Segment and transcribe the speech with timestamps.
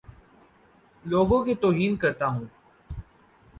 [1.05, 2.45] لوگوں کے توہین کرتا ہوں